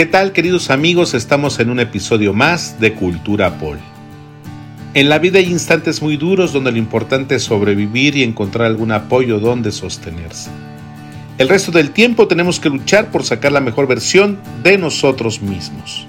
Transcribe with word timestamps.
¿Qué 0.00 0.06
tal 0.06 0.32
queridos 0.32 0.70
amigos? 0.70 1.12
Estamos 1.12 1.60
en 1.60 1.68
un 1.68 1.78
episodio 1.78 2.32
más 2.32 2.80
de 2.80 2.94
Cultura 2.94 3.58
Pol. 3.58 3.78
En 4.94 5.10
la 5.10 5.18
vida 5.18 5.40
hay 5.40 5.44
instantes 5.44 6.00
muy 6.00 6.16
duros 6.16 6.54
donde 6.54 6.72
lo 6.72 6.78
importante 6.78 7.34
es 7.34 7.42
sobrevivir 7.42 8.16
y 8.16 8.22
encontrar 8.22 8.66
algún 8.66 8.92
apoyo 8.92 9.40
donde 9.40 9.70
sostenerse. 9.70 10.48
El 11.36 11.50
resto 11.50 11.70
del 11.70 11.90
tiempo 11.90 12.28
tenemos 12.28 12.60
que 12.60 12.70
luchar 12.70 13.10
por 13.10 13.24
sacar 13.24 13.52
la 13.52 13.60
mejor 13.60 13.86
versión 13.86 14.38
de 14.62 14.78
nosotros 14.78 15.42
mismos. 15.42 16.06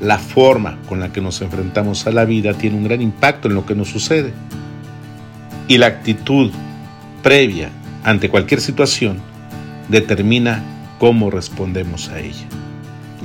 La 0.00 0.18
forma 0.18 0.76
con 0.88 0.98
la 0.98 1.12
que 1.12 1.20
nos 1.20 1.40
enfrentamos 1.42 2.08
a 2.08 2.10
la 2.10 2.24
vida 2.24 2.54
tiene 2.54 2.76
un 2.76 2.82
gran 2.82 3.02
impacto 3.02 3.46
en 3.46 3.54
lo 3.54 3.64
que 3.64 3.76
nos 3.76 3.86
sucede. 3.86 4.34
Y 5.68 5.78
la 5.78 5.86
actitud 5.86 6.50
previa 7.22 7.70
ante 8.02 8.30
cualquier 8.30 8.60
situación 8.60 9.18
determina 9.88 10.64
cómo 10.98 11.30
respondemos 11.30 12.08
a 12.08 12.18
ella. 12.18 12.48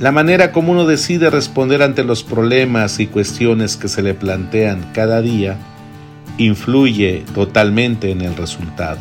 La 0.02 0.10
manera 0.10 0.50
como 0.50 0.72
uno 0.72 0.84
decide 0.84 1.30
responder 1.30 1.80
ante 1.80 2.02
los 2.02 2.24
problemas 2.24 2.98
y 2.98 3.06
cuestiones 3.06 3.76
que 3.76 3.86
se 3.86 4.02
le 4.02 4.14
plantean 4.14 4.90
cada 4.92 5.22
día 5.22 5.56
influye 6.38 7.24
totalmente 7.36 8.10
en 8.10 8.20
el 8.20 8.34
resultado. 8.34 8.98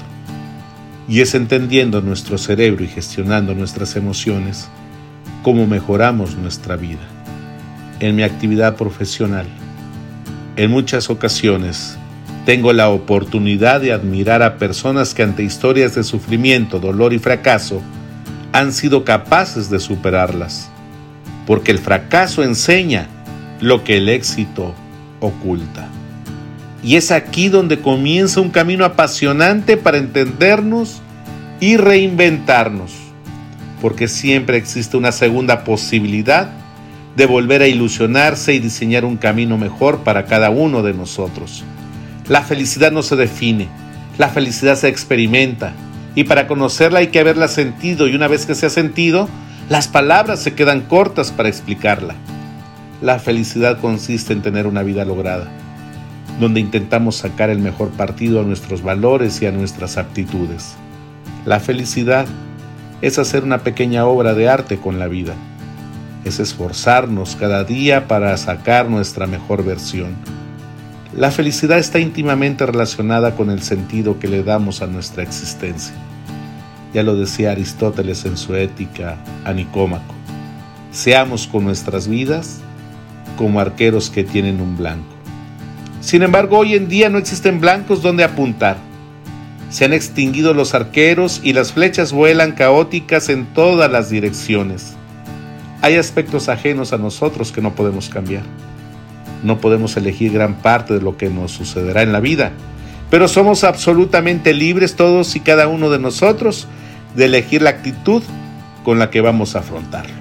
Y 1.10 1.22
es 1.22 1.34
entendiendo 1.34 2.02
nuestro 2.02 2.38
cerebro 2.38 2.84
y 2.84 2.88
gestionando 2.88 3.56
nuestras 3.56 3.96
emociones 3.96 4.70
cómo 5.42 5.66
mejoramos 5.66 6.36
nuestra 6.36 6.76
vida. 6.76 7.02
En 8.00 8.16
mi 8.16 8.22
actividad 8.22 8.76
profesional, 8.76 9.48
en 10.56 10.70
muchas 10.70 11.10
ocasiones 11.10 11.98
tengo 12.46 12.74
la 12.74 12.90
oportunidad 12.90 13.82
de 13.82 13.92
admirar 13.92 14.44
a 14.44 14.60
personas 14.60 15.16
que 15.16 15.24
ante 15.24 15.42
historias 15.42 15.96
de 15.96 16.04
sufrimiento, 16.04 16.80
dolor 16.80 17.12
y 17.12 17.18
fracaso 17.18 17.82
han 18.52 18.72
sido 18.72 19.04
capaces 19.04 19.72
de 19.72 19.80
superarlas, 19.80 20.70
porque 21.46 21.72
el 21.72 21.80
fracaso 21.80 22.44
enseña 22.44 23.08
lo 23.60 23.84
que 23.84 23.98
el 23.98 24.10
éxito 24.10 24.74
oculta. 25.20 25.88
Y 26.84 26.96
es 26.96 27.12
aquí 27.12 27.50
donde 27.50 27.80
comienza 27.80 28.42
un 28.42 28.50
camino 28.50 28.86
apasionante 28.86 29.78
para 29.78 29.98
entendernos 29.98 31.02
y 31.60 31.78
reinventarnos, 31.78 32.92
porque 33.82 34.08
siempre 34.08 34.58
existe 34.58 34.98
una 34.98 35.12
segunda 35.12 35.64
posibilidad 35.64 36.50
de 37.16 37.26
volver 37.26 37.62
a 37.62 37.68
ilusionarse 37.68 38.54
y 38.54 38.60
diseñar 38.60 39.06
un 39.06 39.18
camino 39.18 39.58
mejor 39.58 40.00
para 40.00 40.26
cada 40.26 40.50
uno 40.50 40.82
de 40.82 40.94
nosotros. 40.94 41.64
La 42.28 42.42
felicidad 42.42 42.92
no 42.92 43.04
se 43.04 43.16
define, 43.16 43.68
la 44.18 44.30
felicidad 44.30 44.76
se 44.76 44.88
experimenta 44.88 45.74
y 46.16 46.24
para 46.24 46.48
conocerla 46.48 47.00
hay 47.00 47.08
que 47.08 47.20
haberla 47.20 47.48
sentido 47.48 48.08
y 48.08 48.16
una 48.16 48.28
vez 48.28 48.46
que 48.46 48.56
se 48.56 48.66
ha 48.66 48.70
sentido, 48.70 49.30
las 49.72 49.88
palabras 49.88 50.44
se 50.44 50.54
quedan 50.54 50.82
cortas 50.82 51.32
para 51.32 51.48
explicarla. 51.48 52.16
La 53.02 53.20
felicidad 53.20 53.80
consiste 53.80 54.34
en 54.34 54.42
tener 54.42 54.68
una 54.68 54.84
vida 54.84 55.06
lograda, 55.06 55.48
donde 56.42 56.60
intentamos 56.60 57.16
sacar 57.16 57.50
el 57.50 57.60
mejor 57.60 57.90
partido 57.92 58.42
a 58.42 58.44
nuestros 58.44 58.84
valores 58.84 59.42
y 59.42 59.46
a 59.46 59.54
nuestras 59.54 59.96
aptitudes. 59.96 60.74
La 61.46 61.62
felicidad 61.62 62.26
es 63.02 63.18
hacer 63.18 63.46
una 63.46 63.60
pequeña 63.60 64.06
obra 64.06 64.34
de 64.34 64.50
arte 64.50 64.76
con 64.76 65.00
la 65.00 65.08
vida, 65.08 65.36
es 66.26 66.42
esforzarnos 66.42 67.38
cada 67.38 67.64
día 67.64 68.10
para 68.10 68.36
sacar 68.36 68.90
nuestra 68.90 69.26
mejor 69.26 69.64
versión 69.64 70.18
la 71.16 71.30
felicidad 71.30 71.78
está 71.78 72.00
íntimamente 72.00 72.66
relacionada 72.66 73.36
con 73.36 73.50
el 73.50 73.62
sentido 73.62 74.18
que 74.18 74.30
le 74.30 74.44
damos 74.44 74.82
a 74.82 74.88
nuestra 74.88 75.24
existencia. 75.24 75.94
Ya 76.94 77.04
lo 77.04 77.16
decía 77.16 77.52
Aristóteles 77.52 78.26
en 78.26 78.38
su 78.38 78.56
ética 78.56 79.18
a 79.46 79.54
Nicómaco. 79.54 80.14
Seamos 80.92 81.48
con 81.48 81.64
nuestras 81.64 82.08
vidas 82.08 82.60
como 83.38 83.60
arqueros 83.60 84.10
que 84.10 84.24
tienen 84.24 84.62
un 84.62 84.78
blanco. 84.78 85.16
Sin 86.02 86.24
embargo, 86.24 86.58
hoy 86.58 86.76
en 86.76 86.88
día 86.88 87.10
no 87.10 87.18
existen 87.18 87.60
blancos 87.60 88.02
donde 88.02 88.24
apuntar. 88.24 88.78
Se 89.70 89.86
han 89.86 89.94
extinguido 89.94 90.54
los 90.54 90.74
arqueros 90.74 91.40
y 91.44 91.54
las 91.54 91.72
flechas 91.72 92.12
vuelan 92.12 92.52
caóticas 92.52 93.30
en 93.30 93.46
todas 93.54 93.90
las 93.90 94.10
direcciones. 94.10 94.94
Hay 95.82 95.96
aspectos 95.96 96.50
ajenos 96.50 96.92
a 96.92 96.98
nosotros 96.98 97.52
que 97.52 97.62
no 97.62 97.74
podemos 97.74 98.10
cambiar 98.10 98.44
no 99.44 99.60
podemos 99.60 99.98
elegir 99.98 100.32
gran 100.32 100.56
parte 100.56 100.94
de 100.94 101.02
lo 101.02 101.18
que 101.18 101.30
nos 101.30 101.52
sucederá 101.52 102.02
en 102.04 102.12
la 102.12 102.20
vida, 102.20 102.52
pero 103.10 103.28
somos 103.28 103.64
absolutamente 103.64 104.54
libres 104.54 104.96
todos 104.96 105.36
y 105.36 105.40
cada 105.40 105.68
uno 105.68 105.90
de 105.90 106.00
nosotros 106.00 106.68
de 107.16 107.26
elegir 107.26 107.62
la 107.62 107.72
actitud 107.72 108.24
con 108.84 109.00
la 109.00 109.10
que 109.10 109.22
vamos 109.22 109.56
a 109.56 109.60
afrontarlo. 109.60 110.14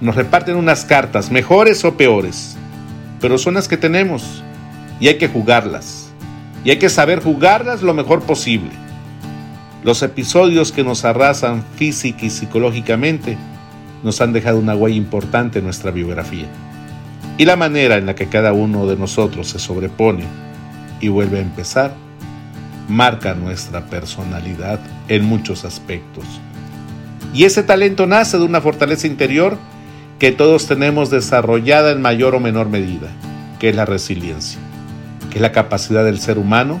Nos 0.00 0.14
reparten 0.14 0.56
unas 0.56 0.84
cartas, 0.84 1.30
mejores 1.30 1.84
o 1.84 1.96
peores, 1.96 2.56
pero 3.20 3.38
son 3.38 3.54
las 3.54 3.68
que 3.68 3.76
tenemos 3.76 4.42
y 5.00 5.08
hay 5.08 5.18
que 5.18 5.28
jugarlas. 5.28 6.10
Y 6.64 6.70
hay 6.70 6.78
que 6.78 6.88
saber 6.88 7.22
jugarlas 7.22 7.82
lo 7.82 7.94
mejor 7.94 8.22
posible. 8.22 8.70
Los 9.84 10.02
episodios 10.02 10.72
que 10.72 10.82
nos 10.84 11.04
arrasan 11.04 11.64
física 11.76 12.26
y 12.26 12.30
psicológicamente 12.30 13.38
nos 14.02 14.20
han 14.20 14.32
dejado 14.32 14.58
una 14.58 14.74
huella 14.74 14.96
importante 14.96 15.60
en 15.60 15.64
nuestra 15.64 15.90
biografía 15.90 16.46
y 17.38 17.44
la 17.44 17.56
manera 17.56 17.96
en 17.96 18.06
la 18.06 18.14
que 18.14 18.28
cada 18.28 18.52
uno 18.52 18.86
de 18.86 18.96
nosotros 18.96 19.48
se 19.48 19.58
sobrepone 19.58 20.24
y 21.00 21.08
vuelve 21.08 21.38
a 21.38 21.42
empezar 21.42 21.94
marca 22.88 23.34
nuestra 23.34 23.86
personalidad 23.86 24.80
en 25.08 25.24
muchos 25.24 25.64
aspectos. 25.64 26.24
Y 27.34 27.44
ese 27.44 27.62
talento 27.62 28.06
nace 28.06 28.38
de 28.38 28.44
una 28.44 28.60
fortaleza 28.60 29.06
interior 29.06 29.58
que 30.18 30.32
todos 30.32 30.66
tenemos 30.66 31.10
desarrollada 31.10 31.92
en 31.92 32.00
mayor 32.00 32.34
o 32.34 32.40
menor 32.40 32.68
medida, 32.68 33.08
que 33.58 33.68
es 33.68 33.76
la 33.76 33.84
resiliencia, 33.84 34.58
que 35.30 35.36
es 35.36 35.42
la 35.42 35.52
capacidad 35.52 36.04
del 36.04 36.18
ser 36.18 36.38
humano 36.38 36.80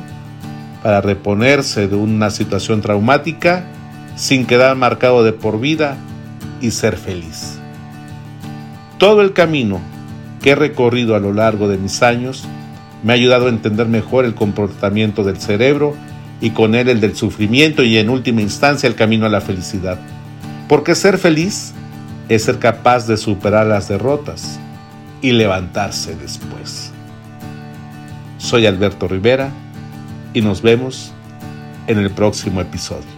para 0.82 1.00
reponerse 1.00 1.88
de 1.88 1.96
una 1.96 2.30
situación 2.30 2.80
traumática 2.80 3.64
sin 4.14 4.46
quedar 4.46 4.76
marcado 4.76 5.24
de 5.24 5.32
por 5.32 5.60
vida 5.60 5.96
y 6.60 6.70
ser 6.70 6.96
feliz. 6.96 7.58
Todo 8.98 9.20
el 9.20 9.34
camino 9.34 9.80
que 10.40 10.50
he 10.50 10.54
recorrido 10.54 11.14
a 11.14 11.20
lo 11.20 11.34
largo 11.34 11.68
de 11.68 11.76
mis 11.76 12.02
años 12.02 12.46
me 13.06 13.12
ha 13.12 13.14
ayudado 13.14 13.46
a 13.46 13.50
entender 13.50 13.86
mejor 13.86 14.24
el 14.24 14.34
comportamiento 14.34 15.22
del 15.22 15.36
cerebro 15.36 15.94
y 16.40 16.50
con 16.50 16.74
él 16.74 16.88
el 16.88 17.00
del 17.00 17.14
sufrimiento 17.14 17.84
y 17.84 17.98
en 17.98 18.10
última 18.10 18.40
instancia 18.40 18.88
el 18.88 18.96
camino 18.96 19.26
a 19.26 19.28
la 19.28 19.40
felicidad. 19.40 19.96
Porque 20.68 20.96
ser 20.96 21.16
feliz 21.16 21.72
es 22.28 22.42
ser 22.42 22.58
capaz 22.58 23.06
de 23.06 23.16
superar 23.16 23.68
las 23.68 23.86
derrotas 23.86 24.58
y 25.22 25.30
levantarse 25.30 26.16
después. 26.16 26.90
Soy 28.38 28.66
Alberto 28.66 29.06
Rivera 29.06 29.50
y 30.34 30.40
nos 30.40 30.60
vemos 30.60 31.12
en 31.86 31.98
el 31.98 32.10
próximo 32.10 32.60
episodio. 32.60 33.15